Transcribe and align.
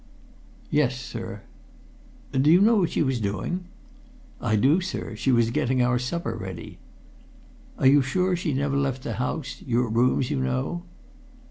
"Yes, 0.71 0.99
sir." 0.99 1.43
"Do 2.31 2.49
you 2.49 2.59
know 2.59 2.77
what 2.77 2.89
she 2.89 3.03
was 3.03 3.19
doing?" 3.21 3.65
"I 4.41 4.55
do, 4.55 4.81
sir. 4.81 5.15
She 5.15 5.31
was 5.31 5.51
getting 5.51 5.83
our 5.83 5.99
supper 5.99 6.35
ready." 6.35 6.79
"Are 7.77 7.85
you 7.85 8.01
sure 8.01 8.35
she 8.35 8.51
never 8.51 8.77
left 8.77 9.03
the 9.03 9.13
house 9.21 9.61
your 9.63 9.87
rooms, 9.89 10.31
you 10.31 10.39
know?" 10.39 10.81